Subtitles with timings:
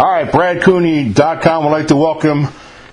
[0.00, 2.44] All right, BradCooney.com would like to welcome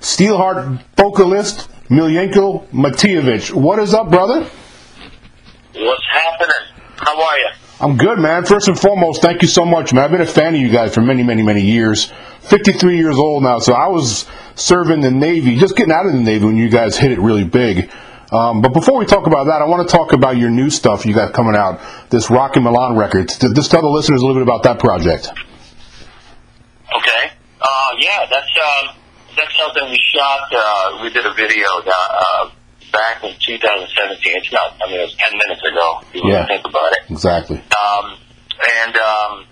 [0.02, 3.54] Steelheart vocalist Miljenko Matijevic.
[3.54, 4.42] What is up, brother?
[4.42, 6.84] What's happening?
[6.98, 7.48] How are you?
[7.80, 8.44] I'm good, man.
[8.44, 10.04] First and foremost, thank you so much, man.
[10.04, 12.12] I've been a fan of you guys for many, many, many years.
[12.42, 16.20] 53 years old now, so I was serving the Navy, just getting out of the
[16.20, 17.90] Navy when you guys hit it really big.
[18.34, 21.06] Um, but before we talk about that, I want to talk about your new stuff
[21.06, 21.80] you got coming out,
[22.10, 23.30] this Rock and Milan record.
[23.30, 25.32] Just tell the listeners a little bit about that project.
[26.98, 27.24] Okay.
[27.62, 28.94] Uh, yeah, that's uh,
[29.36, 30.50] that's something we shot.
[30.52, 32.50] Uh, we did a video uh,
[32.92, 34.34] back in 2017.
[34.38, 34.76] It's not.
[34.82, 36.00] I mean, it was 10 minutes ago.
[36.02, 36.46] If you Yeah.
[36.46, 37.00] really think about it.
[37.10, 37.58] Exactly.
[37.58, 38.18] Um,
[38.84, 39.46] and um,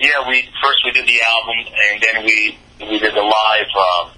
[0.00, 2.58] yeah, we first we did the album, and then we
[2.90, 3.70] we did the live.
[3.76, 4.10] Um,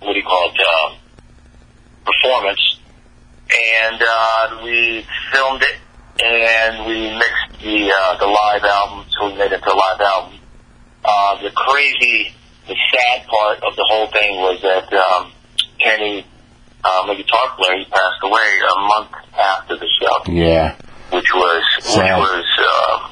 [0.00, 0.60] what do you call it?
[0.60, 0.96] Um,
[2.04, 2.80] performance,
[3.48, 5.76] and uh, we filmed it,
[6.24, 10.00] and we mixed the uh, the live album, so we made it to a live
[10.00, 10.38] album.
[11.04, 12.32] Uh, the crazy,
[12.68, 15.32] the sad part of the whole thing was that um,
[15.82, 16.24] Kenny,
[16.84, 20.76] um, the guitar player, he passed away a month after the show Yeah.
[21.10, 22.18] which was Sad.
[22.18, 23.10] which was um,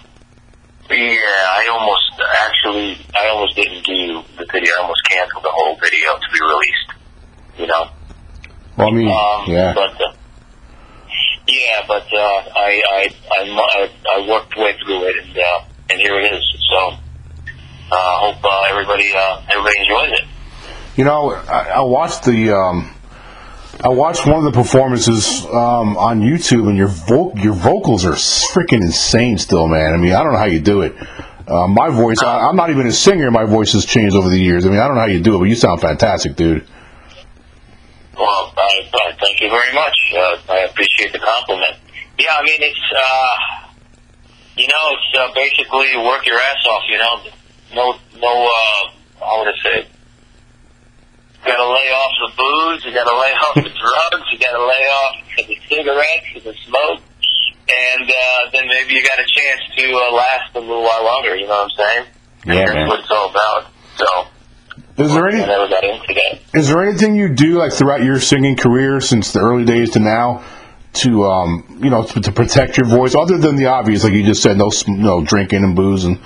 [0.90, 1.16] yeah.
[1.18, 2.12] I almost
[2.46, 4.72] actually I almost didn't do the video.
[4.78, 6.90] I almost canceled the whole video to be released.
[7.58, 7.90] You know.
[8.76, 9.72] Well, I mean, Um, yeah.
[9.74, 10.12] But uh,
[11.46, 15.60] yeah, but uh, I, I I I I worked way through it, and uh,
[15.90, 16.44] and here it is.
[16.70, 16.94] So
[17.96, 20.26] hope uh, everybody uh, everybody enjoys it.
[20.96, 22.94] You know, I, I watched the um,
[23.82, 28.12] I watched one of the performances um, on YouTube, and your vo- your vocals are
[28.12, 29.94] freaking insane still, man.
[29.94, 30.94] I mean, I don't know how you do it.
[31.48, 33.30] Uh, my voice, I, I'm not even a singer.
[33.30, 34.66] My voice has changed over the years.
[34.66, 36.66] I mean, I don't know how you do it, but you sound fantastic, dude.
[38.16, 39.96] Well, I, I thank you very much.
[40.14, 41.76] Uh, I appreciate the compliment.
[42.18, 43.66] Yeah, I mean it's uh,
[44.56, 46.82] you know it's uh, basically work your ass off.
[46.90, 47.22] You know,
[47.74, 48.90] no no uh,
[49.20, 49.86] how would I say?
[51.42, 52.84] You gotta lay off the booze.
[52.84, 54.26] You gotta lay off the drugs.
[54.32, 57.00] You gotta lay off the cigarettes and the smoke.
[57.70, 61.36] And uh, then maybe you got a chance to uh, last a little while longer.
[61.36, 62.06] You know what I'm saying?
[62.46, 62.88] Yeah, That's man.
[62.88, 63.66] what it's all about.
[63.96, 66.40] So Is there any never got into that.
[66.58, 70.00] is there anything you do like throughout your singing career since the early days to
[70.00, 70.42] now
[70.94, 74.24] to um, you know to, to protect your voice other than the obvious like you
[74.24, 76.18] just said no no drinking and booze and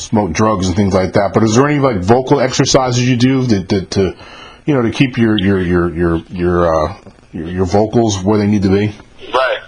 [0.00, 3.42] smoke drugs and things like that but is there any like vocal exercises you do
[3.42, 4.16] that, that to
[4.66, 6.96] you know to keep your your your your your, uh,
[7.32, 8.92] your your vocals where they need to be
[9.32, 9.62] Right.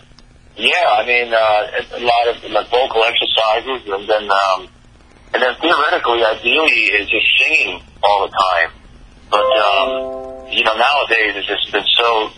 [0.57, 4.69] Yeah, I mean, uh, a lot of like vocal exercises, and then um,
[5.33, 8.71] and then theoretically, ideally, is just singing all the time.
[9.31, 12.31] But um, you know, nowadays it's just been so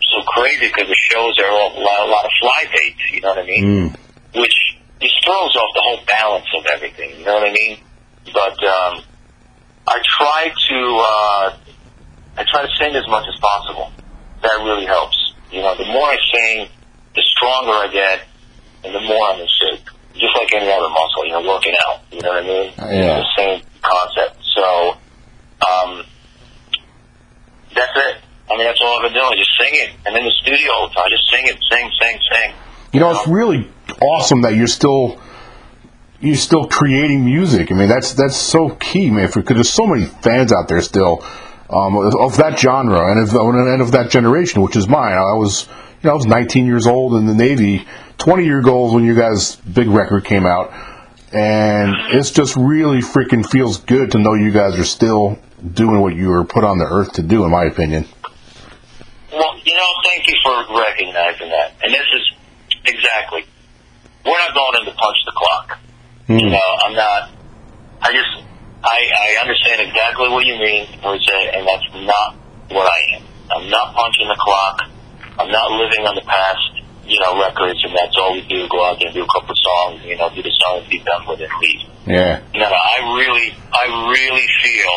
[0.00, 3.12] so crazy because the shows are all, a lot, a lot of fly dates.
[3.12, 3.64] You know what I mean?
[3.64, 3.96] mm.
[4.40, 4.65] Which
[5.00, 7.18] just throws off the whole balance of everything.
[7.18, 7.78] You know what I mean?
[8.32, 9.02] But um,
[9.86, 11.56] I try to uh,
[12.38, 13.92] I try to sing as much as possible.
[14.42, 15.16] That really helps.
[15.50, 16.68] You know, the more I sing,
[17.14, 18.26] the stronger I get,
[18.84, 19.86] and the more I'm in shape.
[20.14, 22.00] Just like any other muscle, you know, working out.
[22.10, 22.72] You know what I mean?
[22.78, 23.20] Yeah.
[23.20, 24.42] It's the same concept.
[24.56, 24.96] So,
[25.60, 26.04] um,
[27.74, 28.16] that's it.
[28.50, 29.94] I mean, that's all I've been doing, just singing.
[30.06, 32.54] I'm in the studio all the time, just singing, sing, sing, sing.
[32.92, 33.68] you know it's really
[34.00, 35.20] awesome that you're still
[36.20, 37.70] you're still creating music.
[37.70, 39.28] I mean, that's that's so key, man.
[39.32, 41.24] Because there's so many fans out there still
[41.70, 45.12] um, of of that genre and of and of that generation, which is mine.
[45.12, 45.66] I was
[46.02, 47.86] you know I was 19 years old in the Navy,
[48.18, 50.72] 20 year goals when you guys' big record came out,
[51.32, 55.38] and it's just really freaking feels good to know you guys are still
[55.72, 58.06] doing what you were put on the earth to do, in my opinion.
[59.32, 61.74] Well, you know, thank you for recognizing that.
[61.82, 62.32] And this is
[62.84, 63.44] exactly.
[64.26, 65.78] We're not going in to punch the clock.
[66.26, 67.30] You know, I'm not.
[68.02, 68.42] I just.
[68.82, 72.36] I, I understand exactly what you mean, and that's not
[72.70, 73.22] what I am.
[73.50, 74.82] I'm not punching the clock.
[75.38, 78.66] I'm not living on the past, you know, records, and that's all we do.
[78.68, 80.88] Go out there and do a couple of songs, you know, do the song and
[80.88, 81.82] be done with it, leave.
[82.06, 84.94] Yeah, No, no, I really, I really feel,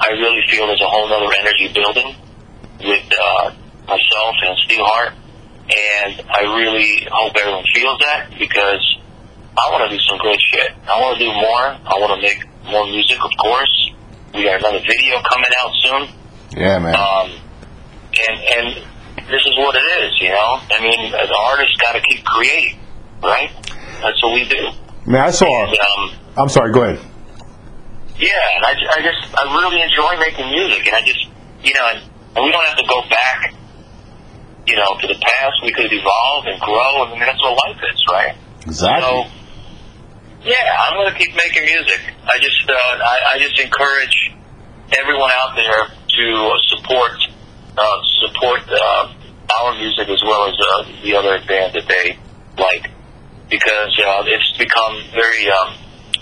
[0.00, 2.14] I really feel there's a whole other energy building
[2.82, 3.54] with uh,
[3.86, 5.14] myself and Steelheart,
[5.70, 8.82] and I really hope everyone feels that because
[9.56, 10.72] I want to do some great shit.
[10.88, 11.64] I want to do more.
[11.86, 13.90] I want to make more music, of course.
[14.34, 16.02] We got another video coming out soon.
[16.56, 16.96] yeah, man.
[16.96, 17.30] Um,
[18.28, 18.86] and and
[19.28, 20.60] this is what it is, you know.
[20.70, 22.78] I mean, as artists, got to keep creating,
[23.22, 23.50] right?
[24.00, 24.68] That's what we do.
[25.06, 25.46] man, I saw.
[25.66, 26.72] And, um, I'm sorry.
[26.72, 26.98] Go ahead.
[28.18, 31.28] yeah, and I, I just I really enjoy making music, and I just
[31.62, 32.02] you know, and,
[32.36, 33.54] and we don't have to go back,
[34.66, 35.56] you know, to the past.
[35.62, 38.34] We could evolve and grow, and I mean, that's what life is, right?
[38.66, 39.02] Exactly.
[39.02, 39.26] So,
[40.44, 40.54] Yeah,
[40.86, 42.00] I'm going to keep making music.
[42.24, 44.32] I just, uh, I, I just encourage
[44.98, 47.12] everyone out there to support,
[47.78, 49.12] uh, support uh,
[49.60, 52.18] our music as well as uh, the other band that they
[52.58, 52.90] like,
[53.48, 55.74] because uh, it's become very um,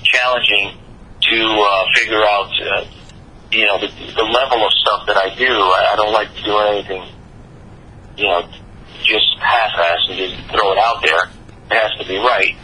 [0.02, 0.76] challenging
[1.22, 2.84] to uh, figure out, uh,
[3.52, 5.48] you know, the, the level of stuff that I do.
[5.50, 7.04] I, I don't like to do anything,
[8.20, 8.48] you know,
[9.02, 11.24] just half-assed and just throw it out there.
[11.70, 12.56] It has to be right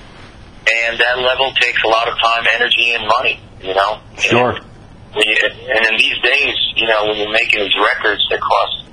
[0.66, 3.40] and that level takes a lot of time, energy, and money.
[3.62, 4.00] You know.
[4.18, 4.50] Sure.
[4.50, 8.84] And, you, and in these days, you know, when you're making these records that cost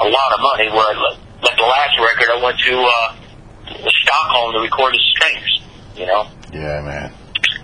[0.00, 0.94] a lot of money, where
[1.42, 5.50] like the last record, I went to uh, Stockholm to record the strings.
[5.96, 6.26] You know.
[6.52, 7.12] Yeah, man.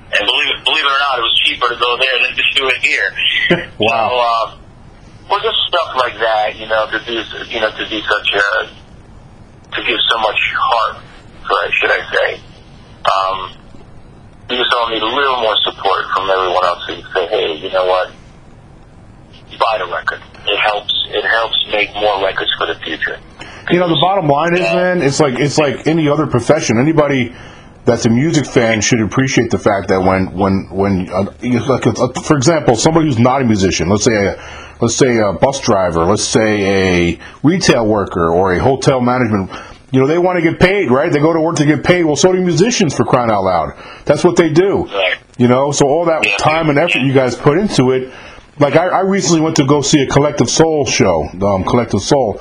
[0.06, 2.42] And believe it, believe it or not, it was cheaper to go there than to
[2.54, 3.70] do it here.
[3.78, 4.08] wow.
[4.10, 4.65] So, uh,
[5.28, 7.12] well, just stuff like that, you know, to do,
[7.50, 8.48] you know, to be such a,
[9.74, 11.02] to give so much heart,
[11.80, 12.40] should I say?
[13.06, 13.56] Um,
[14.48, 17.70] we just all need a little more support from everyone else who say, hey, you
[17.70, 18.12] know what?
[19.58, 20.22] Buy the record.
[20.46, 20.92] It helps.
[21.08, 23.18] It helps make more records for the future.
[23.70, 26.78] You know, the bottom line is, man, it's like it's like any other profession.
[26.78, 27.34] Anybody
[27.86, 31.32] that's a music fan should appreciate the fact that when when when uh,
[31.68, 35.32] like uh, for example, somebody who's not a musician, let's say a let's say a
[35.32, 39.50] bus driver, let's say a retail worker or a hotel management
[39.92, 41.10] you know, they want to get paid, right?
[41.12, 42.04] They go to work to get paid.
[42.04, 43.78] Well, so do musicians for crying out loud.
[44.04, 44.90] That's what they do.
[45.38, 48.12] You know, so all that time and effort you guys put into it.
[48.58, 52.40] Like I, I recently went to go see a Collective Soul show, um, Collective Soul,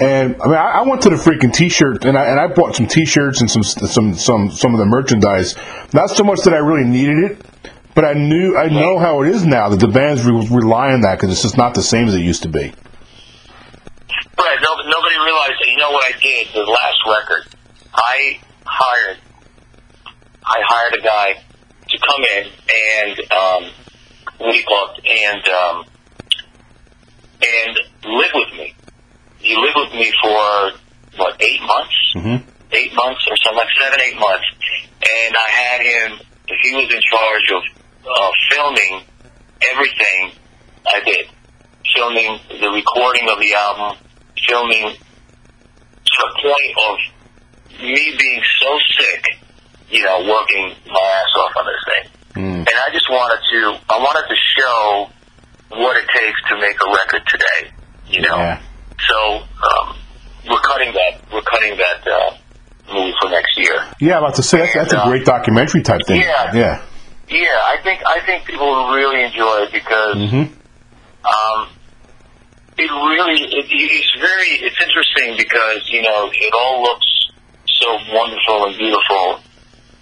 [0.00, 2.76] and I mean I, I went to the freaking T-shirt and I and I bought
[2.76, 5.56] some T-shirts and some some some some of the merchandise.
[5.92, 7.46] Not so much that I really needed it,
[7.94, 11.00] but I knew I know how it is now that the bands re- rely on
[11.02, 12.72] that because it's just not the same as it used to be.
[14.38, 14.58] Right.
[14.62, 15.68] No, nobody realized that.
[15.68, 16.48] You know what I did?
[16.52, 17.54] The last record,
[17.94, 19.18] I hired,
[20.44, 21.42] I hired a guy
[21.88, 22.46] to come in
[22.76, 23.72] and um,
[24.38, 25.06] what do you call it?
[25.06, 25.84] And um,
[27.42, 28.74] and live with me.
[29.46, 30.72] He lived with me for
[31.22, 32.50] what eight months, mm-hmm.
[32.72, 34.46] eight months or something like seven, eight months,
[35.06, 36.18] and I had him.
[36.62, 37.62] He was in charge of
[38.10, 39.06] uh, filming
[39.70, 40.32] everything
[40.86, 41.26] I did,
[41.94, 43.98] filming the recording of the album,
[44.48, 49.24] filming to the point of me being so sick,
[49.90, 52.42] you know, working my ass off on this thing.
[52.42, 52.58] Mm.
[52.58, 55.10] And I just wanted to, I wanted to show
[55.78, 57.70] what it takes to make a record today,
[58.08, 58.36] you know.
[58.36, 58.62] Yeah.
[59.08, 59.96] So um,
[60.48, 63.84] we're cutting that, we're cutting that uh, movie for next year.
[64.00, 66.20] Yeah, about to say that's, that's a And, uh, great documentary type thing.
[66.20, 66.54] Yeah.
[66.54, 66.82] Yeah.
[67.28, 70.46] Yeah, I think I think people will really enjoy it because Mm-hmm.
[71.26, 71.68] um,
[72.78, 77.06] it really it, it's very it's interesting because you know it all looks
[77.66, 79.40] so wonderful and beautiful,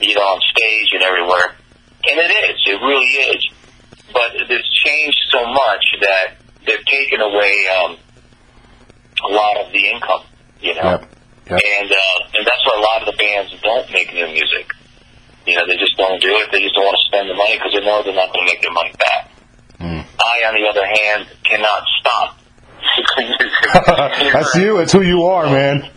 [0.01, 1.57] you know, on stage and everywhere,
[2.11, 2.61] and it is.
[2.67, 3.49] It really is.
[4.13, 6.37] But it's changed so much that
[6.67, 7.97] they've taken away um,
[9.29, 10.23] a lot of the income,
[10.61, 11.11] you know, Yep.
[11.51, 11.61] Yep.
[11.61, 14.71] and uh, and that's why a lot of the bands don't make new music.
[15.47, 16.49] You know, they just don't do it.
[16.53, 18.53] They just don't want to spend the money because they know they're not going to
[18.53, 19.31] make their money back.
[19.79, 20.05] Mm.
[20.19, 22.39] I, on the other hand, cannot stop.
[24.33, 24.79] That's you.
[24.79, 25.91] That's who you are, man.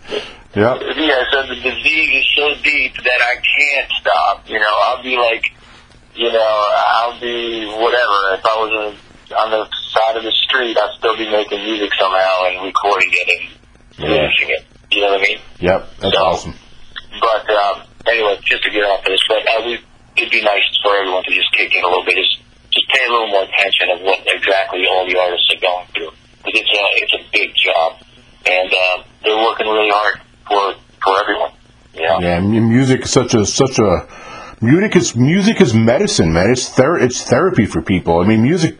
[0.55, 0.81] Yep.
[0.97, 4.49] Yeah, so the disease is so deep that I can't stop.
[4.49, 5.45] You know, I'll be like,
[6.15, 8.35] you know, I'll be whatever.
[8.35, 8.99] If I was in,
[9.33, 13.27] on the side of the street, I'd still be making music somehow and recording it
[13.29, 13.43] and
[13.99, 14.07] Yeah.
[14.07, 14.63] finishing it.
[14.91, 15.39] You know what I mean?
[15.59, 15.79] Yep.
[15.99, 16.53] That's So- awesome.
[17.19, 19.79] But um, anyway, just to get off this, but uh, we,
[20.17, 22.39] it'd be nice for everyone to just kick in a little bit, just
[22.71, 26.11] just pay a little more attention of what exactly all the artists are going through,
[26.45, 27.93] because it's a it's a big job,
[28.45, 31.51] and uh, they're working really hard for for everyone.
[31.95, 32.19] Yeah.
[32.19, 34.07] Yeah, music is such a such a
[34.61, 36.51] music is music is medicine, man.
[36.51, 38.19] It's ther- it's therapy for people.
[38.19, 38.77] I mean, music.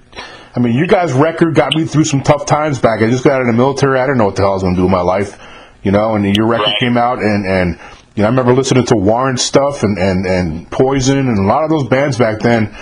[0.57, 3.03] I mean, you guys' record got me through some tough times back.
[3.03, 3.99] I just got out of the military.
[3.99, 5.37] I didn't know what the hell I was going to do with my life,
[5.83, 6.15] you know.
[6.15, 6.79] And your record Right.
[6.79, 7.79] came out, and and
[8.15, 11.63] you know, I remember listening to Warrant stuff and and and Poison and a lot
[11.63, 12.75] of those bands back then.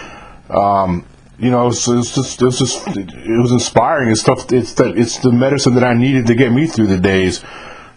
[0.49, 1.05] Um,
[1.37, 4.09] you know, it's, it's just it's just it, it was inspiring.
[4.09, 4.53] It's stuff.
[4.53, 7.43] It's the it's the medicine that I needed to get me through the days.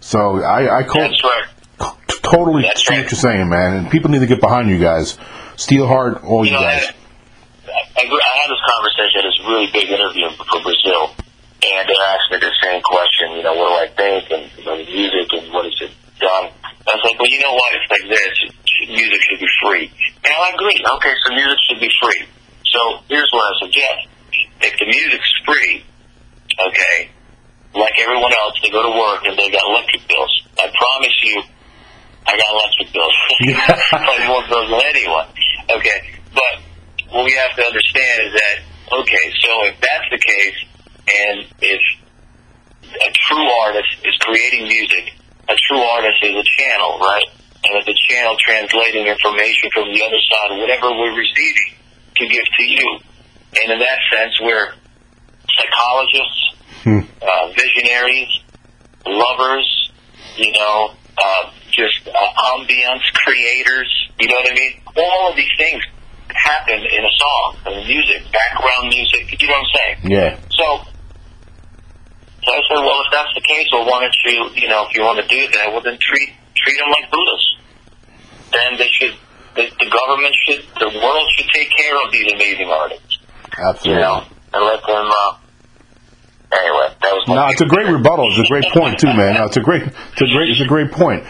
[0.00, 1.94] So I I call, That's right.
[2.22, 3.02] totally That's see right.
[3.04, 3.76] what you're saying, man.
[3.76, 5.16] And people need to get behind you guys.
[5.56, 6.82] Steelheart, all you, You know, guys.
[6.82, 6.97] I, I had this
[8.68, 11.16] conversation at this really big interview for Brazil,
[11.64, 13.40] and they asked me the same question.
[13.40, 15.92] You know, what do I think, and you know, the music, and what is it
[16.20, 16.52] done?
[16.52, 17.68] I was like, well, you know what?
[17.76, 18.34] It's like this.
[18.88, 19.90] Music should be free,
[20.24, 20.78] and I agree.
[20.78, 22.22] Okay, so music should be free.
[22.64, 24.00] So here's what I suggest:
[24.62, 25.82] if the music's free,
[26.60, 27.10] okay,
[27.74, 30.30] like everyone else, they go to work and they got electric bills.
[30.58, 31.42] I promise you,
[32.26, 33.16] I got electric bills.
[33.90, 35.26] Probably more bills than anyone.
[35.70, 35.98] Okay,
[36.32, 36.67] but
[37.10, 38.56] what we have to understand is that
[39.00, 40.58] okay, so if that's the case,
[41.28, 41.80] and if
[42.88, 45.12] a true artist is creating music,
[45.48, 47.24] a true artist is a channel, right?
[47.64, 51.74] And it's a channel translating information from the other side, whatever we're receiving,
[52.16, 52.98] to give to you.
[53.62, 54.72] And in that sense, we're
[55.56, 57.00] psychologists, Hmm.
[57.20, 58.28] uh, visionaries,
[59.04, 59.90] lovers,
[60.36, 63.90] you know, uh, just uh, ambience creators.
[64.20, 64.80] You know what I mean?
[64.96, 65.82] All of these things
[66.48, 69.28] happen in a song, in music, background music.
[69.36, 69.96] You know what I'm saying?
[70.08, 70.30] Yeah.
[70.50, 70.66] So,
[72.44, 74.96] so I said, well, if that's the case, well, why don't you, you know, if
[74.96, 77.44] you want to do that, well, then treat treat them like Buddhas.
[78.52, 79.14] Then they should,
[79.54, 84.02] the, the government should, the world should take care of these amazing artists, you Absolutely.
[84.02, 84.24] know,
[84.54, 85.06] and let them.
[85.06, 85.36] Uh,
[86.56, 87.34] anyway, that was my.
[87.34, 88.30] No, it's a great rebuttal.
[88.30, 89.34] It's a great point too, man.
[89.34, 91.24] No, it's a great, it's a great, it's a great point.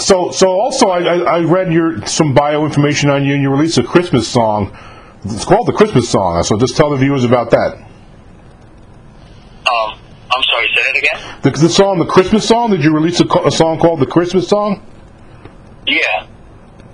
[0.00, 3.50] So, so also, I, I, I read your some bio information on you, and you
[3.50, 4.76] released a Christmas song.
[5.24, 6.42] It's called the Christmas song.
[6.42, 7.74] So, just tell the viewers about that.
[9.66, 9.98] Um,
[10.30, 11.40] I'm sorry, say that again.
[11.42, 12.70] The, the song, the Christmas song.
[12.70, 14.84] Did you release a, a song called the Christmas song?
[15.86, 16.26] Yeah.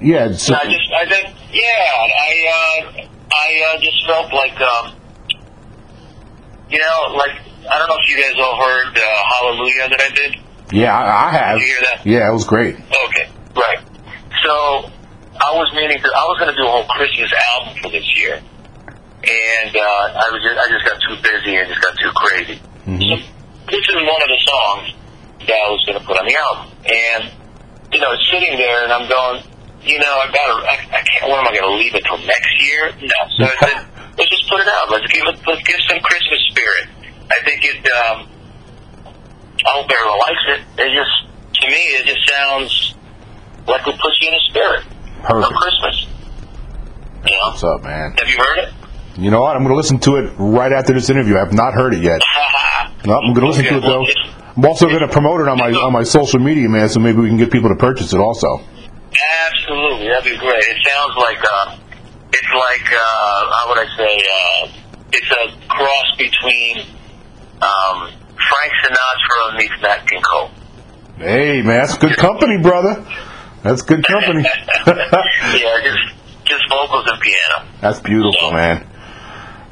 [0.00, 0.26] Yeah.
[0.26, 1.62] It's, I just, I think, yeah,
[2.20, 4.96] I, uh, I uh, just felt like, um,
[6.70, 7.38] you know, like
[7.70, 10.43] I don't know if you guys all heard uh, Hallelujah that I did.
[10.72, 11.58] Yeah, I, I have.
[11.58, 12.06] Did you hear that?
[12.06, 12.74] Yeah, it was great.
[12.76, 13.80] Okay, right.
[14.42, 14.90] So
[15.40, 18.04] I was meaning to, I was going to do a whole Christmas album for this
[18.16, 22.12] year, and uh, I was just, I just got too busy and just got too
[22.14, 22.56] crazy.
[22.84, 23.14] So
[23.72, 24.86] this is one of the songs
[25.48, 27.22] that I was going to put on the album, and
[27.92, 29.44] you know, it's sitting there, and I'm going,
[29.84, 31.30] you know, I've got to, I, I can't.
[31.30, 32.92] What am I going to leave it till next year?
[33.00, 33.20] No.
[33.38, 33.78] So I said,
[34.18, 34.90] let's just put it out.
[34.90, 36.84] Let's give it, let's give some Christmas spirit.
[37.30, 37.80] I think it.
[37.88, 38.33] um
[39.66, 40.60] I hope everyone likes it.
[40.82, 42.94] It just, to me, it just sounds
[43.66, 44.84] like it puts you in the spirit
[45.22, 45.54] Perfect.
[45.54, 46.06] Christmas.
[47.26, 47.48] You know?
[47.48, 48.12] What's up, man?
[48.18, 48.74] Have you heard it?
[49.16, 49.56] You know what?
[49.56, 51.36] I'm going to listen to it right after this interview.
[51.36, 52.20] I have not heard it yet.
[53.06, 54.06] No, I'm going to listen to it though.
[54.56, 56.88] I'm also going to promote it on my on my social media, man.
[56.88, 58.60] So maybe we can get people to purchase it also.
[59.50, 60.64] Absolutely, that'd be great.
[60.64, 61.76] It sounds like uh,
[62.32, 64.22] it's like uh, how would I say?
[64.24, 64.68] Uh,
[65.12, 66.78] it's a cross between
[67.60, 68.10] um,
[68.48, 70.50] Frank Sinatra meets Nat King Cole.
[71.16, 73.06] Hey, man, that's good company, brother.
[73.62, 74.42] That's good company.
[74.86, 77.68] yeah, just just vocals and piano.
[77.80, 78.86] That's beautiful, man.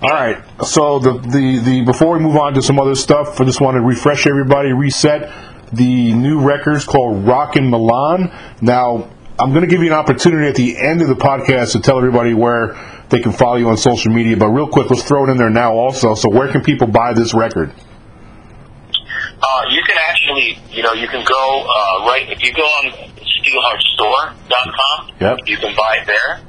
[0.03, 0.43] All right.
[0.65, 3.77] So the, the the before we move on to some other stuff, I just want
[3.77, 5.33] to refresh everybody, reset
[5.73, 8.31] the new records called Rockin' Milan.
[8.61, 11.81] Now, I'm going to give you an opportunity at the end of the podcast to
[11.81, 12.77] tell everybody where
[13.09, 14.37] they can follow you on social media.
[14.37, 16.15] But real quick, let's throw it in there now also.
[16.15, 17.73] So where can people buy this record?
[19.43, 22.93] Uh, you can actually, you know, you can go uh, right if you go on
[23.19, 25.11] steelheartstore.com.
[25.21, 25.39] Yep.
[25.47, 26.41] You can buy it there.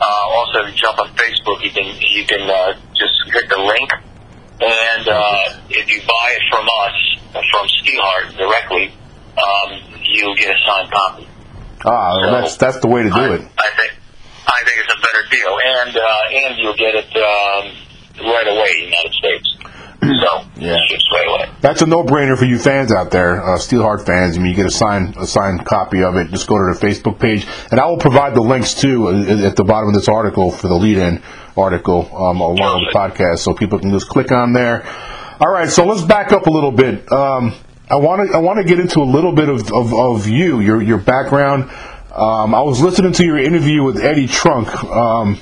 [0.00, 3.56] Uh, also, if you jump on Facebook, you can you can uh, just hit the
[3.56, 3.90] link,
[4.60, 8.92] and uh, if you buy it from us from Steelheart directly,
[9.38, 11.28] um, you'll get a signed copy.
[11.84, 13.40] Ah, So- that's that's the way to do I, it.
[13.56, 13.92] I think
[14.46, 17.72] I think it's a better deal, and uh, and you'll get it um,
[18.28, 19.56] right away in the United States.
[20.04, 20.76] So Yeah.
[21.26, 21.48] away.
[21.60, 24.36] That's a no-brainer for you fans out there, uh, Steelheart fans.
[24.36, 26.30] I mean, you get a signed a signed copy of it.
[26.30, 29.56] Just go to the Facebook page, and I will provide the links too uh, at
[29.56, 31.22] the bottom of this article for the lead-in
[31.56, 34.84] article um, along with the podcast, so people can just click on there.
[35.40, 37.10] All right, so let's back up a little bit.
[37.10, 37.54] Um,
[37.90, 40.60] I want to I want to get into a little bit of, of, of you,
[40.60, 41.70] your your background.
[42.14, 44.72] Um, I was listening to your interview with Eddie Trunk.
[44.84, 45.38] Um,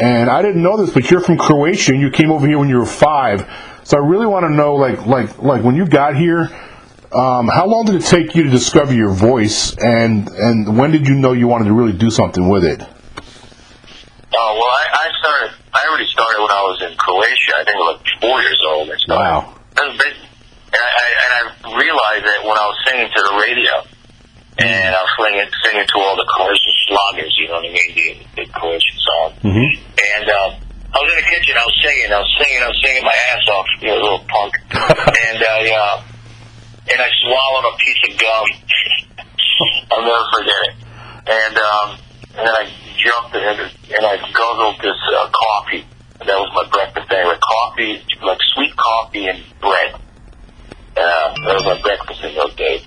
[0.00, 2.68] and I didn't know this, but you're from Croatia, and you came over here when
[2.68, 3.44] you were five.
[3.88, 6.52] So I really want to know, like, like, like when you got here,
[7.10, 11.08] um, how long did it take you to discover your voice, and and when did
[11.08, 12.82] you know you wanted to really do something with it?
[12.84, 15.56] Oh well, I, I started.
[15.72, 17.52] I already started when I was in Croatia.
[17.56, 18.90] I think I was like four years old.
[18.92, 19.24] I started.
[19.24, 19.56] Wow.
[19.80, 20.12] That was big.
[20.12, 23.72] And I, and I realized that when I was singing to the radio,
[24.68, 27.88] and I was singing, singing to all the Croatian slogers, you know what I mean,
[27.96, 29.34] the, the Croatian songs.
[29.48, 29.80] Mm-hmm.
[29.96, 30.67] And um,
[30.98, 31.54] I was in the kitchen.
[31.54, 32.10] I was singing.
[32.10, 32.58] I was singing.
[32.58, 33.66] I was singing my ass off.
[33.78, 34.52] You know, a little punk.
[34.74, 35.96] and I uh,
[36.90, 38.46] and I swallowed a piece of gum.
[39.94, 40.74] I'll never forget it.
[41.22, 41.88] And um,
[42.34, 42.66] and then I
[42.98, 43.62] jumped and
[43.94, 45.86] and I guzzled this uh, coffee.
[46.18, 47.38] And that was my breakfast anyway.
[47.46, 49.94] Coffee, like sweet coffee and bread.
[50.98, 52.82] Uh, that was my breakfast in those days.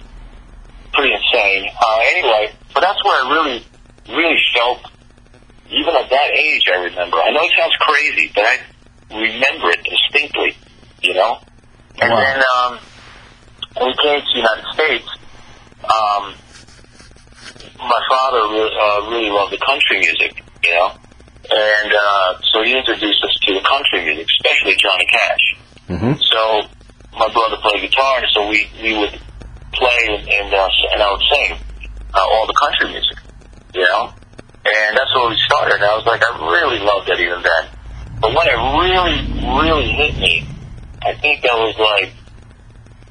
[0.91, 1.63] Pretty insane.
[1.79, 3.63] Uh, anyway, but that's where I
[4.11, 4.91] really felt
[5.71, 7.17] even at that age, I remember.
[7.17, 8.57] I know it sounds crazy, but I
[9.09, 10.57] remember it distinctly,
[11.01, 11.39] you know?
[12.01, 12.17] And Wow.
[12.19, 12.79] then, um,
[13.77, 15.07] when we came to the United States,
[15.83, 16.35] um,
[17.79, 20.91] my father re- uh, really loved the country music, you know,
[21.49, 25.45] and uh, so he introduced us to the country music, especially Johnny Cash.
[25.87, 26.61] hmm So
[27.17, 29.19] my brother played guitar, and so we we would
[29.73, 31.57] play and and, uh, and I would sing
[32.13, 33.17] uh, all the country music,
[33.73, 34.13] you know,
[34.65, 35.75] and that's where we started.
[35.75, 37.63] And I was like, I really loved it even then.
[38.21, 39.17] But when it really,
[39.57, 40.45] really hit me,
[41.03, 42.13] I think that was like,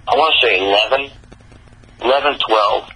[0.06, 1.10] I want to say 11,
[2.02, 2.90] 11, 12,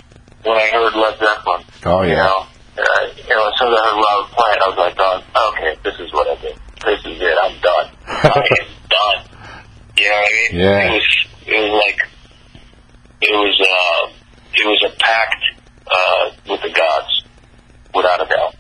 [0.45, 1.63] when I heard Led Zeppelin.
[1.87, 2.25] Oh You yeah.
[2.27, 2.47] know,
[2.79, 5.79] uh, you know, as soon as I heard Robert Plant, I was like, oh, okay,
[5.83, 6.57] this is what I did.
[6.85, 7.37] This is it.
[7.43, 7.87] I'm done.
[8.07, 9.21] I am done.
[9.97, 10.61] You know what I mean?
[10.61, 10.81] Yeah.
[10.83, 12.01] It was, it was like,
[13.23, 14.13] it was, uh,
[14.55, 15.43] it was a pact,
[15.87, 17.04] uh, with the gods,
[17.95, 18.55] without a doubt.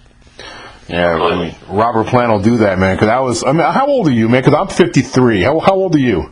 [0.89, 2.95] Yeah, I mean, Robert Plant will do that, man.
[2.97, 4.43] Because I was, I mean, how old are you, man?
[4.43, 5.41] Because I'm 53.
[5.43, 6.31] How, how old are you?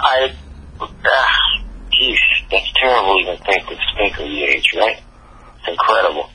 [0.00, 0.32] I,
[0.80, 1.62] ah,
[1.92, 2.18] geez,
[2.50, 5.02] that's terrible even think to think of the age, right?
[5.58, 6.30] It's incredible.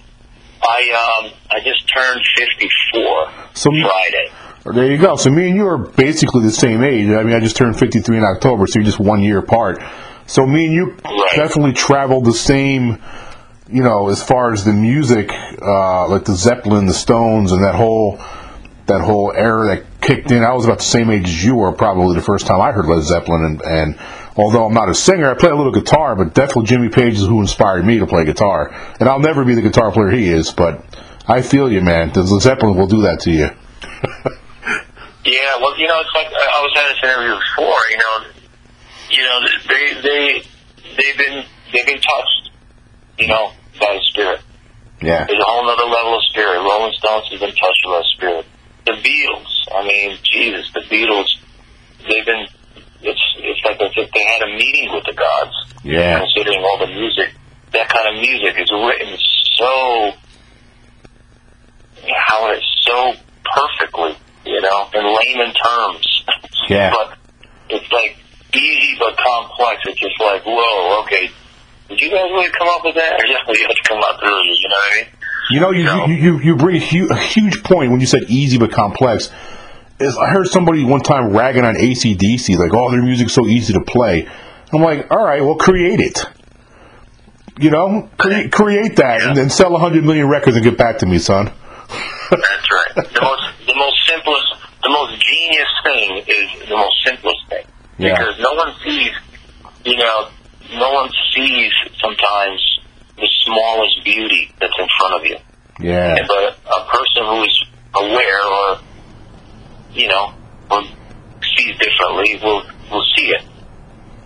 [0.63, 4.31] I, um, I just turned 54 So- Friday.
[4.63, 5.15] There you go.
[5.15, 7.07] So me and you are basically the same age.
[7.09, 9.81] I mean, I just turned 53 in October, so you're just one year apart.
[10.27, 11.29] So me and you Right.
[11.35, 13.01] definitely traveled the same,
[13.71, 17.75] you know, as far as the music, uh, like the Zeppelin, the Stones, and that
[17.75, 18.19] whole
[18.87, 20.43] that whole era that kicked in.
[20.43, 22.87] I was about the same age as you were, probably the first time I heard
[22.87, 23.45] Led Zeppelin.
[23.45, 23.99] And, and
[24.35, 27.27] although I'm not a singer, I play a little guitar, but definitely Jimmy Page is
[27.27, 28.75] who inspired me to play guitar.
[28.99, 30.83] And I'll never be the guitar player he is, but
[31.27, 32.11] I feel you, man.
[32.11, 33.49] The Zeppelin will do that to you.
[35.23, 37.79] Yeah, well, you know, it's like I was at this interview before.
[37.91, 38.25] You know,
[39.11, 40.41] you know, they they
[40.97, 42.49] they've been they've been touched.
[43.19, 44.41] You know, by spirit.
[45.01, 45.25] Yeah.
[45.25, 46.61] There's a whole other level of spirit.
[46.61, 48.45] Rolling Stones has been touched by the spirit.
[48.85, 49.51] The Beatles.
[49.73, 51.25] I mean, Jesus, the Beatles.
[52.07, 52.47] They've been.
[53.01, 55.55] It's it's like as if they had a meeting with the gods.
[55.83, 56.19] Yeah.
[56.19, 57.33] Considering all the music,
[57.73, 59.17] that kind of music is written
[59.57, 60.11] so.
[62.15, 63.13] How it is so
[63.53, 66.23] perfectly, you know, in layman terms.
[66.69, 66.93] Yeah.
[66.95, 67.17] But
[67.69, 68.17] it's like
[68.53, 69.81] easy but complex.
[69.85, 71.29] It's just like, whoa, okay.
[71.91, 73.13] Did you guys really come up with that?
[73.13, 75.05] Or just you have to come up through you, you know what I mean?
[75.51, 76.05] You know, you, No.
[76.07, 79.29] you, you, you bring a huge, a huge point when you said easy but complex.
[79.99, 83.73] Is I heard somebody one time ragging on AC/DC, like, oh, their music's so easy
[83.73, 84.27] to play.
[84.73, 86.23] I'm like, all right, well, create it.
[87.59, 91.05] You know, Cre- create that and then sell 100 million records and get back to
[91.05, 91.51] me, son.
[92.31, 92.95] That's right.
[92.95, 94.47] The most, the most simplest,
[94.81, 97.65] the most genius thing is the most simplest thing.
[97.99, 98.17] Yeah.
[98.17, 99.11] Because no one sees,
[99.85, 100.29] you know,
[100.73, 102.79] no one sees sometimes
[103.17, 105.37] the smallest beauty that's in front of you.
[105.79, 106.15] Yeah.
[106.27, 108.79] But a person who is aware or,
[109.93, 110.33] you know,
[110.69, 110.83] or
[111.55, 113.43] sees differently will will see it.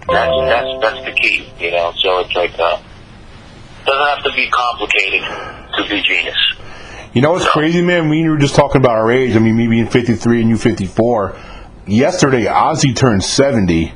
[0.08, 1.94] That's that's that's the key, you know.
[1.98, 2.80] So it's like uh,
[3.86, 6.38] doesn't have to be complicated to be genius.
[7.14, 8.12] You know what's crazy, man?
[8.12, 9.36] You were just talking about our age.
[9.36, 11.38] I mean, me being 53 and you 54.
[11.88, 13.94] Yesterday, Ozzy turned 70,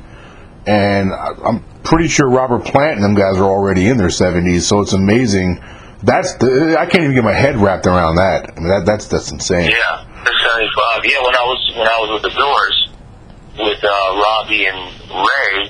[0.66, 4.62] and I'm pretty sure Robert Plant and them guys are already in their 70s.
[4.62, 5.62] So it's amazing.
[6.02, 8.50] That's the, I can't even get my head wrapped around that.
[8.56, 9.70] I mean, that, that's that's insane.
[9.70, 11.04] Yeah, seventy five.
[11.04, 12.88] Yeah, when I was when I was with the Doors
[13.58, 14.80] with uh, Robby and
[15.12, 15.68] Ray,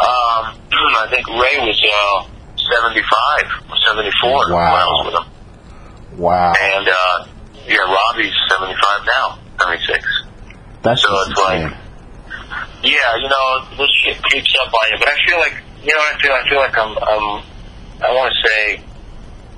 [0.00, 0.56] um,
[0.96, 4.88] I think Ray was uh, seventy five or seventy four when I Wow.
[4.88, 6.18] was with him.
[6.20, 7.26] Wow, And uh,
[7.66, 10.04] yeah, Robby's 75 now, 76.
[10.82, 11.78] that's so it's like- insane.
[12.82, 14.98] Yeah, you know, this shit creeps up on you.
[14.98, 16.32] But I feel like, you know what I feel?
[16.32, 17.44] I feel like I'm, um,
[18.02, 18.82] I want to say,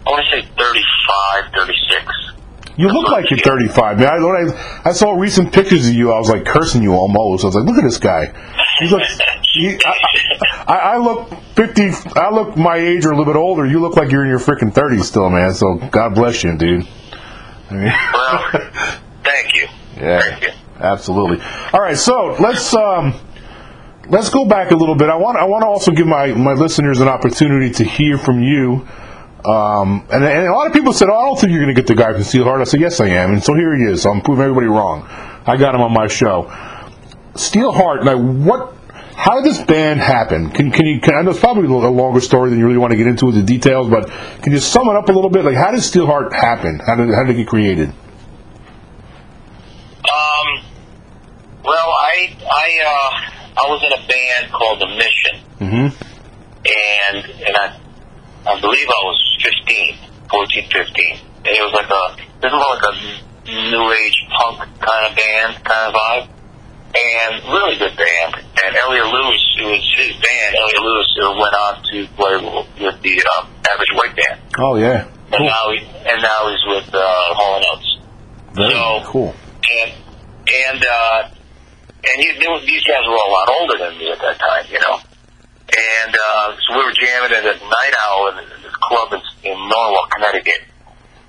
[0.06, 2.04] I want to say 35, 36.
[2.78, 4.06] You look like you're 35, man.
[4.08, 6.12] I, when I, I saw recent pictures of you.
[6.12, 7.42] I was like cursing you almost.
[7.42, 8.26] I was like, look at this guy.
[8.80, 9.18] He looks.
[9.54, 9.94] He, I,
[10.68, 11.88] I, I look 50.
[12.16, 13.64] I look my age or a little bit older.
[13.66, 15.54] You look like you're in your freaking 30s still, man.
[15.54, 16.86] So God bless you, dude.
[17.70, 18.44] I mean, Well,
[19.24, 19.68] thank you.
[19.96, 20.48] yeah, Thank you.
[20.80, 21.44] Absolutely.
[21.72, 23.14] All right, so let's um,
[24.08, 25.08] let's go back a little bit.
[25.08, 28.42] I want I want to also give my my listeners an opportunity to hear from
[28.42, 28.86] you.
[29.44, 31.80] Um, and, and a lot of people said, "Oh, I don't think you're going to
[31.80, 34.04] get the guy from Steelheart." I said, "Yes, I am." And so here he is.
[34.04, 35.06] I'm proving everybody wrong.
[35.46, 36.50] I got him on my show.
[37.34, 38.04] Steelheart.
[38.04, 38.74] Now, what?
[39.14, 40.50] How did this band happen?
[40.50, 41.00] Can can you?
[41.00, 43.26] Can, I know it's probably a longer story than you really want to get into
[43.26, 44.08] with the details, but
[44.42, 45.44] can you sum it up a little bit?
[45.44, 46.80] Like, how did Steelheart happen?
[46.84, 47.92] How did how did it get created?
[50.04, 50.64] Um,
[51.66, 53.10] well, I, I, uh,
[53.58, 55.36] I was in a band called The Mission.
[55.60, 55.88] Mm-hmm.
[56.66, 57.80] and and I
[58.46, 59.18] I believe I was
[59.66, 59.96] 15,
[60.30, 61.18] 14, 15.
[61.46, 65.64] And it was like a this was like a new age punk kind of band,
[65.64, 66.28] kind of vibe,
[66.94, 68.34] and really good band.
[68.62, 70.54] And Elliot Lewis, it was his band.
[70.56, 71.08] Elliot Lewis
[71.40, 72.36] went on to play
[72.84, 75.06] with the uh, Average White Band, Oh yeah.
[75.32, 77.00] and now he and now he's with uh,
[77.34, 77.98] Hall and Oates.
[78.54, 79.34] Very so- cool.
[79.80, 79.92] and
[80.68, 81.28] and uh,
[82.06, 82.28] and he,
[82.66, 84.98] these guys were a lot older than me at that time, you know.
[85.66, 89.58] And uh, so we were jamming at a night owl in this club in, in
[89.68, 90.62] Norwalk, Connecticut.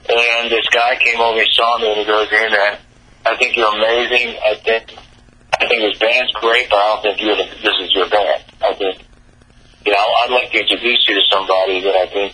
[0.08, 2.78] And this guy came over and saw me, and he goes, "Hey man,
[3.26, 4.38] I think you're amazing.
[4.40, 4.96] I think
[5.60, 8.44] I think this band's great, but I don't think you're the, this is your band.
[8.62, 9.04] I think
[9.86, 12.34] you know I'd like to introduce you to somebody that I think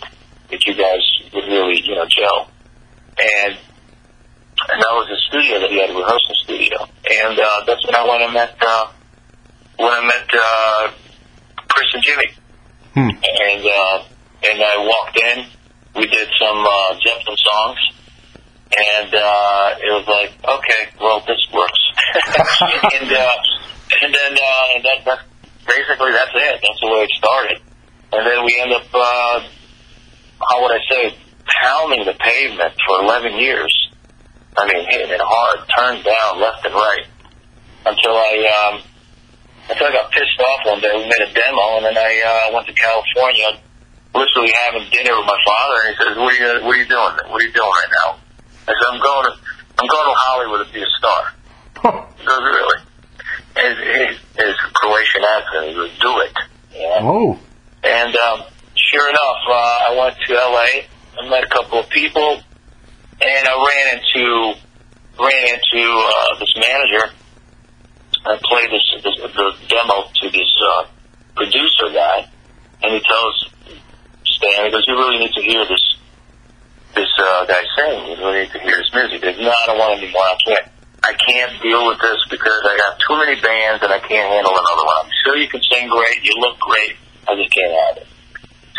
[0.50, 1.02] that you guys
[1.32, 2.50] would really you know gel."
[3.18, 3.58] And
[4.70, 7.94] and that was his studio that he had a rehearsal studio, and uh, that's when
[7.96, 8.86] I went and met uh,
[9.76, 10.92] when I met uh,
[11.68, 12.28] Chris and Jimmy,
[12.94, 13.10] Hmm.
[13.10, 13.98] and uh,
[14.48, 15.46] and I walked in.
[15.96, 17.78] We did some uh, Zeppelin songs,
[18.70, 21.82] and uh, it was like, okay, well, this works,
[22.98, 23.30] and uh,
[24.02, 25.18] and then uh, and that, that
[25.66, 26.60] basically that's it.
[26.62, 27.58] That's the way it started,
[28.12, 29.46] and then we end up, uh,
[30.50, 31.16] how would I say,
[31.62, 33.72] pounding the pavement for 11 years.
[34.56, 37.06] I mean, hitting it hard, turned down left and right,
[37.86, 38.74] until I um,
[39.68, 40.94] until I got pissed off one day.
[40.94, 43.58] We made a demo, and then I uh, went to California,
[44.14, 46.88] literally having dinner with my father, and he says, "What are you What are you
[46.88, 47.14] doing?
[47.30, 48.08] What are you doing right now?"
[48.66, 49.32] I said, "I'm going to
[49.82, 51.22] I'm going to Hollywood to be a star."
[52.18, 52.80] He goes, "Really?"
[53.54, 55.68] His, his, his Croatian accent.
[55.68, 56.32] He goes, "Do it."
[56.72, 56.98] Yeah.
[57.02, 57.38] oh.
[57.84, 58.42] And um,
[58.74, 60.86] sure enough, uh, I went to L.A.
[61.20, 62.40] I met a couple of people,
[63.20, 64.58] and I ran into
[65.20, 67.14] ran into uh, this manager.
[68.26, 70.86] I played this, this the demo to this uh,
[71.36, 72.26] producer guy,
[72.82, 73.50] and he tells
[74.24, 75.96] Stan, he goes, "You really need to hear this
[76.94, 78.06] this uh, guy sing.
[78.10, 80.22] You really need to hear his music." He goes, "No, I don't want it anymore.
[80.22, 80.68] I can't."
[81.04, 84.56] I can't deal with this because I got too many bands and I can't handle
[84.56, 85.04] another one.
[85.04, 86.96] I'm sure you can sing great, you look great,
[87.28, 88.08] I just can't have it.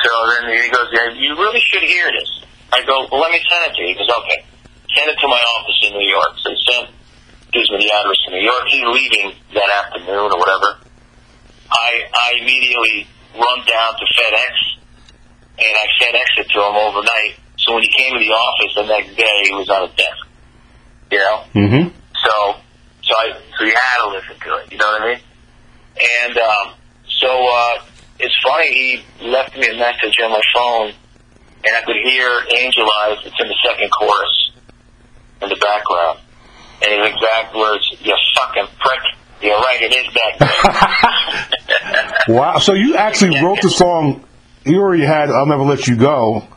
[0.01, 2.44] So then he goes, yeah, you really should hear this.
[2.73, 3.88] I go, well, let me send it to you.
[3.89, 4.45] He goes, okay.
[4.95, 6.34] Send it to my office in New York.
[6.39, 6.89] So he sent,
[7.51, 8.63] gives me the address to New York.
[8.67, 10.80] He's leaving that afternoon or whatever.
[11.71, 14.54] I, I immediately run down to FedEx
[15.58, 17.39] and I FedEx it to him overnight.
[17.58, 20.28] So when he came to the office the next day, he was on his desk.
[21.12, 21.43] You know?
[21.54, 21.89] Mm-hmm.
[22.23, 22.60] So,
[23.04, 24.71] so I, so you had to listen to it.
[24.71, 25.21] You know what I mean?
[25.95, 26.73] And um,
[27.08, 27.86] so uh,
[28.19, 28.67] it's funny.
[28.73, 30.93] He left me a message on my phone,
[31.65, 34.51] and I could hear "Angel Eyes." It's in the second chorus
[35.41, 36.19] in the background,
[36.82, 39.01] and his exact words: "You fucking prick."
[39.41, 39.82] You're right.
[39.82, 40.34] It is that.
[42.28, 42.58] Wow.
[42.58, 44.23] So you actually wrote the song.
[44.65, 46.47] You already had "I'll Never Let You Go."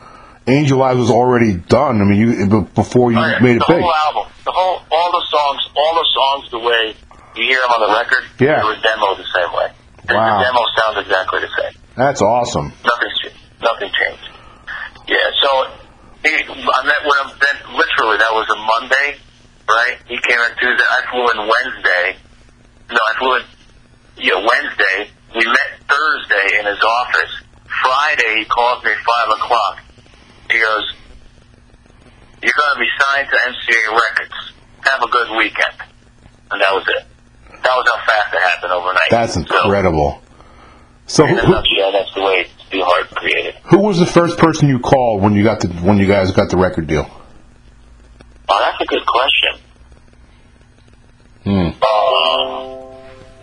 [0.47, 2.01] Angel Eyes was already done.
[2.01, 3.81] I mean, you before you made it the big.
[3.81, 6.95] whole album, the whole, all the songs, all the songs, the way
[7.35, 8.57] you hear them on the record, Yeah.
[8.57, 9.67] they were demoed the same way.
[10.07, 10.39] The- Wow.
[10.39, 11.73] The demo sounds exactly the same.
[11.95, 12.73] That's awesome
[13.61, 14.29] nothing changed.
[15.07, 15.67] Yeah, so
[16.83, 17.29] he, I met with him.
[17.39, 19.19] Then literally, that was a Monday,
[19.67, 19.97] right?
[20.07, 20.87] He came on Tuesday.
[20.87, 22.05] I flew in Wednesday.
[22.91, 23.43] No, I flew in
[24.17, 25.11] yeah Wednesday.
[25.35, 27.33] We met Thursday in his office.
[27.83, 29.79] Friday, he calls me five o'clock.
[30.51, 30.85] He goes,
[32.41, 34.37] "You're going to be signed to MCA Records.
[34.89, 35.89] Have a good weekend."
[36.51, 37.05] And that was it.
[37.61, 39.09] That was how fast it happened overnight.
[39.11, 40.21] That's incredible.
[41.05, 43.55] So a who, nutshell, that's the way Created.
[43.65, 46.49] who was the first person you called when you got the when you guys got
[46.49, 47.09] the record deal?
[48.47, 49.61] Oh, that's a good question.
[51.43, 51.49] Hmm.
[51.49, 52.95] Um,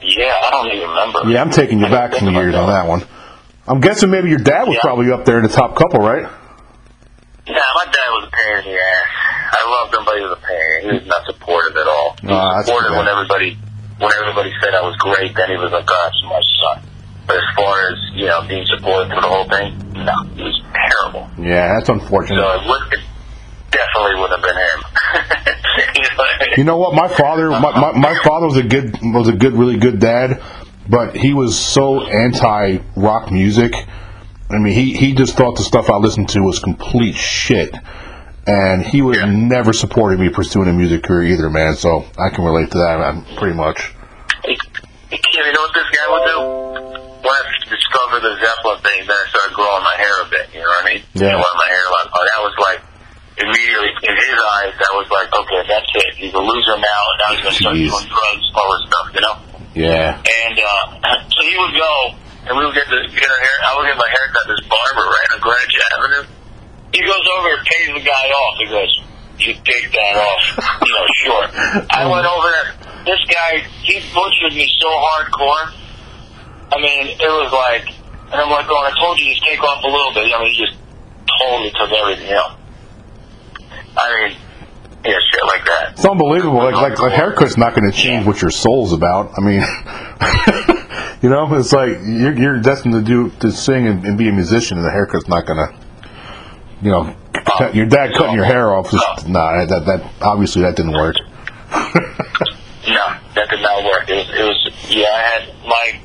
[0.02, 1.22] yeah, I don't even remember.
[1.30, 3.02] Yeah, I'm taking you I back some years about on that one.
[3.66, 4.80] I'm guessing maybe your dad was Yeah.
[4.82, 6.22] probably up there in the top couple, right?
[6.22, 9.06] Yeah, my dad was a pain in the ass.
[9.52, 10.80] I loved him, but he was a pain.
[10.90, 12.16] He was not supportive at all.
[12.20, 13.58] He Oh, was that's supportive when everybody
[13.98, 15.34] when everybody said I was great.
[15.34, 16.85] Then he was like, "God, that's my son."
[17.26, 20.62] But as far as you know, being supportive through the whole thing, no, he was
[20.72, 21.28] terrible.
[21.38, 22.40] Yeah, that's unfortunate.
[22.40, 23.00] So it, would, it
[23.70, 25.96] definitely wouldn't have been him.
[25.96, 26.54] you know what I mean?
[26.58, 26.94] You know what?
[26.94, 30.40] My father, my, my, my father was a good, was a good, really good dad,
[30.88, 33.74] but he was so anti rock music.
[34.48, 37.74] I mean, he he just thought the stuff I listened to was complete shit,
[38.46, 39.24] and he would Yeah.
[39.26, 41.74] never supported me pursuing a music career either, man.
[41.74, 43.92] So I can relate to that, man, pretty much.
[44.46, 46.65] You know what this guy would do?
[47.66, 50.46] Discovered the Zeppelin thing, then I started growing my hair a bit.
[50.54, 51.02] You know what I mean?
[51.18, 51.34] Yeah.
[51.34, 52.08] Know, my hairline.
[52.14, 52.80] Oh, that was like
[53.42, 54.72] immediately in his eyes.
[54.78, 56.14] That was like, okay, that's it.
[56.14, 57.90] He's a loser now, and now he's gonna start Jeez.
[57.90, 59.06] doing drugs, all this stuff.
[59.12, 59.36] You know?
[59.74, 60.14] Yeah.
[60.14, 60.84] And uh,
[61.34, 61.92] so he would go,
[62.46, 63.56] and we would get the get our hair.
[63.66, 66.24] I would get my hair cut this barber right on Greenwich Avenue.
[66.94, 68.54] He goes over and pays the guy off.
[68.62, 68.92] He goes,
[69.42, 70.42] "You take that off,
[70.86, 71.48] you know, short."
[71.98, 72.68] I went over there.
[73.04, 75.85] This guy, he butchered me so hardcore.
[76.72, 77.88] I mean, it was like,
[78.32, 80.52] and I'm like, "Oh, I told you just take off a little bit." I mean,
[80.52, 80.76] he just
[81.40, 82.58] totally took everything out.
[83.98, 84.36] I mean,
[85.04, 85.92] yeah, shit like that.
[85.92, 86.58] It's unbelievable.
[86.58, 89.32] Like like a haircut's not going to change what your soul's about.
[89.38, 89.60] I mean,
[91.22, 94.32] you know, it's like you're, you're destined to do to sing and, and be a
[94.32, 95.78] musician, and the haircut's not going to,
[96.82, 98.90] you know, cut, your dad cutting your hair off.
[98.90, 101.16] Just, nah, that that obviously that didn't work.
[102.88, 104.08] No, that did not work.
[104.08, 105.08] It was, it was yeah.
[105.10, 106.00] I had my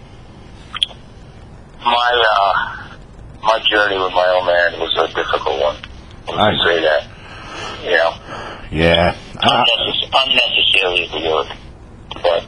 [1.84, 2.98] my uh
[3.44, 5.78] my journey with my old man was a difficult one.
[6.40, 7.08] I- say that.
[7.84, 8.14] You know,
[8.72, 11.56] Yeah, I, unnecess- unnecessary is the.
[12.14, 12.46] But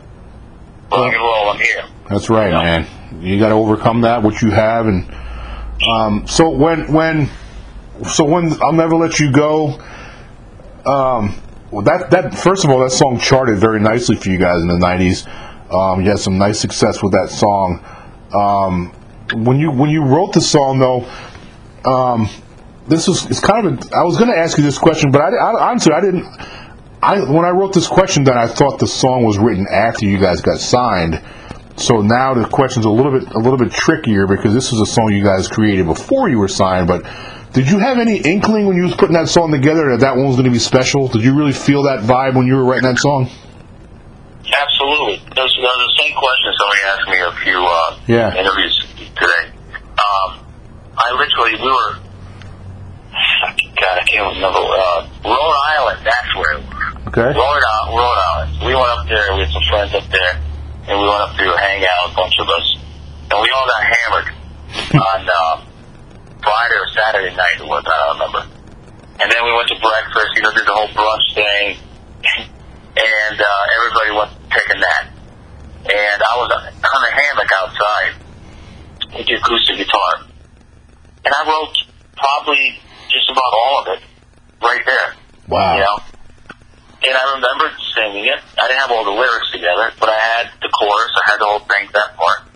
[0.92, 1.84] rock and roll, I'm here.
[2.10, 2.88] That's right, man.
[3.22, 5.12] You got to overcome that, which you have, and
[5.90, 7.30] um, so when when
[8.08, 9.80] so when I'll never let you go.
[10.86, 11.40] Um,
[11.72, 14.68] well, that that first of all, that song charted very nicely for you guys in
[14.68, 15.28] the '90s.
[15.74, 17.84] Um, you had some nice success with that song.
[18.34, 18.94] Um,
[19.34, 21.06] when you when you wrote the song, though,
[21.90, 22.30] um,
[22.88, 25.22] this was it's kind of a, I was going to ask you this question, but
[25.22, 26.26] I, I honestly I didn't.
[27.02, 30.20] I when I wrote this question, then I thought the song was written after you
[30.20, 31.22] guys got signed.
[31.76, 34.86] So now the question's a little bit a little bit trickier because this is a
[34.86, 36.88] song you guys created before you were signed.
[36.88, 37.04] But
[37.54, 40.28] did you have any inkling when you was putting that song together that that one
[40.28, 41.08] was going to be special?
[41.08, 43.30] Did you really feel that vibe when you were writing that song?
[44.54, 45.18] Absolutely.
[45.36, 48.36] Those, those are the same questions somebody asked me a few uh, Yeah.
[48.38, 48.86] interviews
[49.24, 49.56] today.
[49.96, 50.44] Um,
[51.00, 51.92] I literally, we were,
[53.80, 57.08] God, I can't remember, uh, Rhode Island, that's where it was.
[57.08, 57.32] Okay.
[57.32, 58.52] Rhode, Island, Rhode Island.
[58.68, 60.34] We went up there, we had some friends up there,
[60.92, 62.68] and we went up to hang out, a bunch of us,
[63.32, 64.28] and we all got hammered
[65.08, 65.56] on uh,
[66.44, 68.44] Friday or Saturday night, it was, I don't remember.
[69.24, 71.80] And then we went to breakfast, you know, did the whole brunch thing,
[72.98, 75.06] and uh, everybody went to take a nap.
[75.84, 78.23] And I was on a hammock outside
[79.16, 80.26] with the acoustic guitar.
[81.26, 81.76] And I wrote
[82.18, 84.02] probably just about all of it
[84.62, 85.10] right there.
[85.48, 85.76] Wow.
[85.76, 85.98] You know?
[87.04, 88.40] And I remember singing it.
[88.60, 91.46] I didn't have all the lyrics together, but I had the chorus, I had the
[91.46, 92.48] whole thing, that part.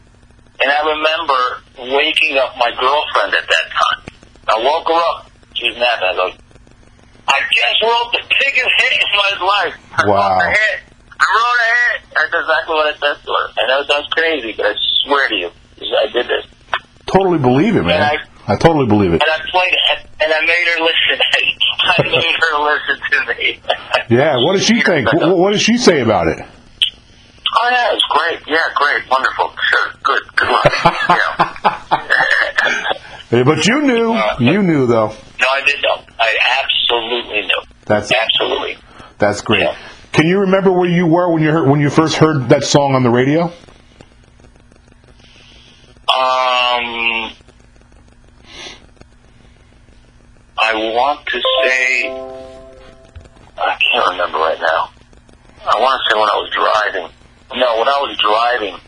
[0.64, 4.00] And I remember waking up my girlfriend at that time.
[4.48, 5.30] I woke her up.
[5.54, 6.08] She was napping.
[6.08, 6.28] I go,
[7.28, 9.76] I just wrote the biggest hit of my life.
[10.00, 10.16] I Wow.
[10.40, 10.80] wrote a hit.
[11.20, 11.98] I wrote a hit.
[12.16, 13.46] That's exactly what I said to her.
[13.60, 16.46] I know it sounds crazy, but I swear to you, I did this.
[17.06, 18.02] Totally believe it, man.
[18.02, 19.22] And I totally believe it.
[19.22, 21.20] And I played it, and I made her listen.
[21.82, 23.60] I made her listen to me.
[24.10, 24.38] Yeah.
[24.38, 25.12] What does she think?
[25.14, 26.40] What, what does she say about it?
[26.40, 28.40] Oh yeah, it's great.
[28.48, 29.54] Yeah, great, wonderful.
[29.70, 30.66] Sure, good, good luck.
[30.84, 31.94] yeah.
[33.32, 34.16] Yeah, But you knew.
[34.40, 35.08] You knew though.
[35.08, 36.04] no, I did know.
[36.20, 37.62] I absolutely knew.
[37.86, 38.78] That's Absolutely.
[39.18, 39.62] that's great.
[39.62, 39.76] Yeah.
[40.12, 42.94] Can you remember where you were when you heard when you first heard that song
[42.96, 43.52] on the radio?
[46.08, 47.34] Um,
[50.60, 52.10] I want to say,
[53.58, 54.90] I can't remember right now.
[55.68, 57.12] I want to say when I was driving.
[57.60, 58.80] No, when I was driving,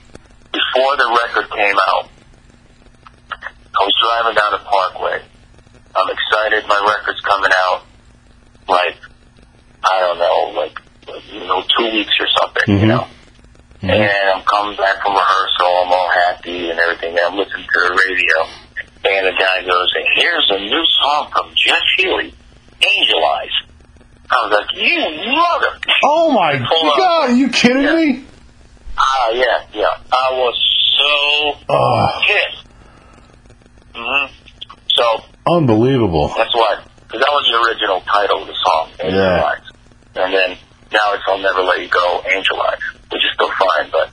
[0.53, 2.09] before the record came out,
[3.31, 5.21] I was driving down the parkway.
[5.95, 6.67] I'm excited.
[6.67, 7.83] My record's coming out.
[8.67, 8.95] Like,
[9.83, 10.79] I don't know, like,
[11.33, 12.87] you know, two weeks or something, you Mhm.
[13.81, 13.93] Know.
[13.93, 15.67] And I'm coming back from rehearsal.
[15.85, 17.11] I'm all happy and everything.
[17.11, 18.35] And I'm listening to the radio.
[19.05, 22.33] And the guy goes, and here's a new song from Jeff Healey,
[22.83, 23.55] Angel Eyes.
[24.29, 25.79] I was like, you mother.
[26.03, 26.97] Oh my Hold.
[26.97, 27.29] God!
[27.29, 27.95] Are you kidding Yeah.
[27.95, 28.25] me?
[28.97, 29.87] Ah, yeah, yeah.
[30.11, 30.55] I was
[30.97, 32.67] so Oh, pissed.
[33.95, 34.25] hmm
[34.89, 36.27] So unbelievable.
[36.37, 39.43] that's why, because that was the original title of the song, Angel Yeah.
[39.45, 39.61] Eyes.
[40.15, 40.49] And then
[40.91, 44.09] now it's I'll Never Let You Go, Angel Eyes, which is still fine, but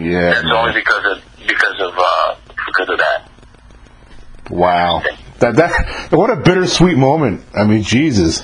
[0.00, 0.30] Yeah.
[0.40, 3.30] it's only because of because of uh because of that.
[4.50, 5.02] Wow.
[5.40, 7.42] That that what a bittersweet moment.
[7.54, 8.42] I mean, Jesus.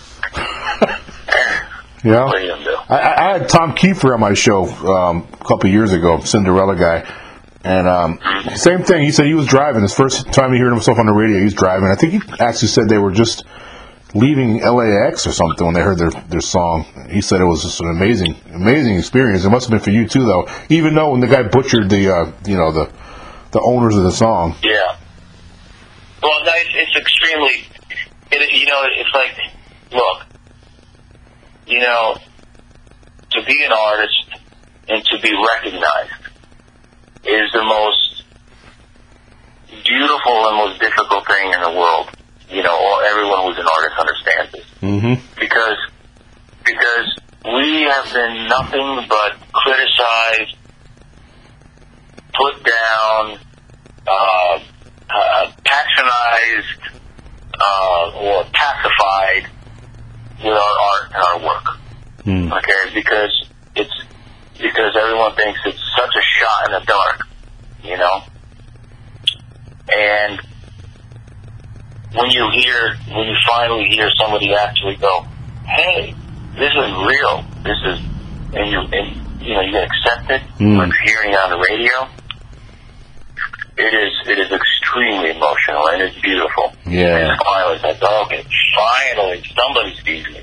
[2.04, 2.34] you know?
[2.36, 2.76] You?
[2.88, 6.76] I, I had Tom Kiefer on my show um, a couple of years ago, Cinderella
[6.76, 7.06] guy,
[7.62, 8.18] and um,
[8.54, 9.02] same thing.
[9.04, 9.82] He said he was driving.
[9.82, 11.88] His first time he heard himself on the radio, he was driving.
[11.88, 13.44] I think he actually said they were just
[14.14, 16.84] leaving LAX or something when they heard their their song.
[17.10, 19.44] He said it was just an amazing, amazing experience.
[19.44, 20.48] It must have been for you too, though.
[20.68, 22.90] Even though when the guy butchered the, uh, you know, the
[23.52, 24.54] the owners of the song.
[24.62, 24.96] Yeah.
[26.22, 27.66] Well, no, it's, it's extremely.
[28.32, 29.36] It, you know, it's like,
[29.92, 30.26] look,
[31.66, 32.16] you know,
[33.32, 34.26] to be an artist
[34.88, 36.10] and to be recognized
[37.24, 38.24] is the most
[39.84, 42.08] beautiful and most difficult thing in the world.
[42.50, 45.14] You know, everyone who's an artist understands this Mm-hmm.
[45.38, 45.76] because
[46.64, 50.56] because we have been nothing but criticized,
[52.34, 53.38] put down,
[54.06, 54.58] uh,
[55.10, 57.00] uh, patronized,
[57.58, 59.48] uh, or pacified
[60.38, 61.78] with our art and our work.
[62.24, 62.58] Mm.
[62.58, 64.04] Okay, because it's
[64.58, 67.20] because everyone thinks it's such a shot in the dark,
[67.82, 68.22] you know.
[69.92, 70.40] And
[72.14, 75.24] when you hear, when you finally hear somebody actually go,
[75.66, 76.14] "Hey,
[76.58, 77.44] this is real.
[77.62, 78.00] This is,"
[78.54, 80.78] and you and you know you get accepted, Mm.
[80.78, 82.08] like hearing on the radio.
[83.76, 86.72] It is it is extremely emotional and it's beautiful.
[86.86, 87.16] Yeah.
[87.30, 88.44] And finally, it's like, okay,
[88.76, 90.40] finally somebody sees me,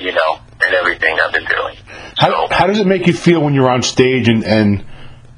[0.00, 1.76] you know, and everything I've been doing.
[2.16, 4.84] How, So how does it make you feel when you're on stage and, and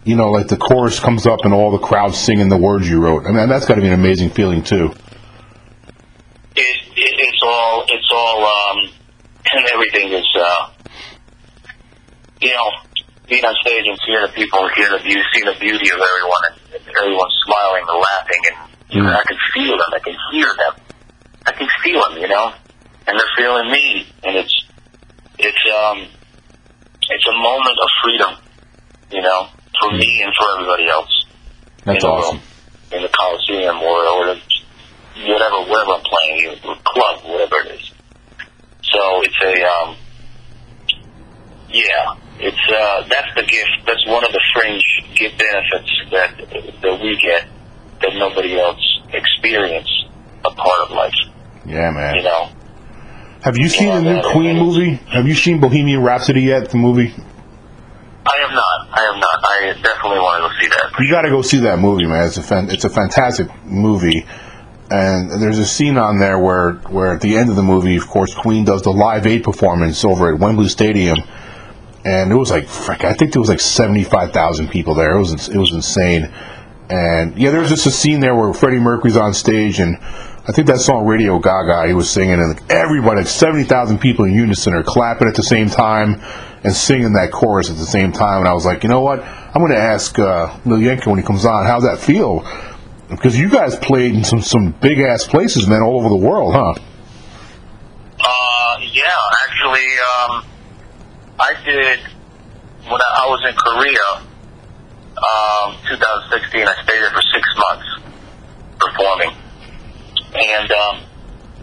[0.05, 2.99] you know, like the chorus comes up and all the crowd singing the words you
[2.99, 3.27] wrote?
[3.27, 4.95] I mean, that's got to be an amazing feeling too.
[6.57, 8.91] it, it it's all it's all um,
[9.53, 10.71] and everything is uh,
[12.41, 12.69] you know
[13.29, 16.45] being on stage and seeing the people hear the beauty, seeing the beauty of everyone
[16.77, 18.57] and everyone smiling and laughing and
[18.91, 19.17] you know, Mm.
[19.17, 20.75] I can feel them, I can hear them,
[21.47, 22.53] I can feel them, you know,
[23.09, 24.55] and they're feeling me, and it's
[25.39, 26.07] it's um
[27.11, 28.33] it's a moment of freedom,
[29.11, 29.49] you know,
[29.81, 31.25] for me and for everybody else
[31.85, 32.37] That's in the awesome.
[32.37, 32.45] room,
[32.93, 34.37] in the Coliseum or, or
[35.27, 37.91] whatever, wherever I'm playing, the club, whatever it is.
[38.93, 39.97] So it's a, um,
[41.71, 43.71] yeah, it's uh, that's the gift.
[43.87, 44.83] That's one of the fringe
[45.15, 46.37] gift benefits that
[46.83, 47.47] that we get
[48.01, 49.89] that nobody else experience
[50.45, 51.13] a part of life.
[51.67, 52.17] Yeah, man.
[52.17, 52.49] You know,
[53.43, 54.95] Have you seen Yeah, the new Queen movie?
[55.13, 56.71] Have you seen Bohemian Rhapsody yet?
[56.71, 57.15] The movie.
[58.27, 58.89] I have not.
[58.91, 59.39] I have not.
[59.43, 61.01] I definitely want to go see that.
[61.01, 62.27] You got to go see that movie, man.
[62.27, 64.27] It's a fan, it's a fantastic movie,
[64.95, 68.07] and there's a scene on there where where at the end of the movie, of
[68.07, 71.19] course, Queen does the Live Aid performance over at Wembley Stadium,
[72.05, 75.17] and it was like frick, I think there was like seventy five thousand people there.
[75.17, 76.33] It was it was insane,
[76.89, 79.99] and yeah, there's just a scene there where Freddie Mercury's on stage and.
[80.47, 84.35] I think that song Radio Gaga he was singing and everybody, like 70,000 people in
[84.35, 86.21] unison are clapping at the same time
[86.63, 88.41] and singing that chorus at the same time.
[88.41, 89.21] And I was like, you know what?
[89.23, 92.45] I'm going to ask uh, Lil when he comes on, how's that feel?
[93.17, 96.55] Because you guys played in some, some big ass places, man, all over the world,
[96.55, 96.75] huh?
[98.21, 99.05] Uh, yeah,
[99.47, 100.45] actually, um,
[101.41, 101.99] I did
[102.91, 104.09] when I, I was in Korea,
[105.19, 106.67] um, 2016.
[106.69, 107.87] I stayed there for six months
[108.79, 109.31] performing,
[110.35, 111.03] and um,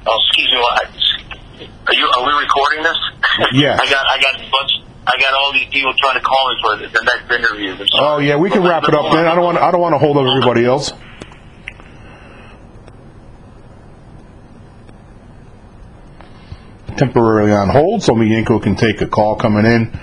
[0.08, 0.88] oh, excuse me, what-
[1.88, 2.06] are you?
[2.06, 2.98] Are we recording this?
[3.54, 3.74] Yeah.
[3.80, 4.72] I got, I got a bunch.
[5.08, 7.76] I got all these people trying to call me for the, the next interview.
[7.96, 9.26] Oh yeah, we can wrap it up, man.
[9.26, 10.92] I don't want I don't want to hold up everybody else.
[16.98, 20.00] Temporarily on hold, so me Yanko can take a call coming in.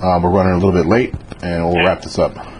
[0.00, 2.55] Uh, we're running a little bit late, and we'll wrap this up.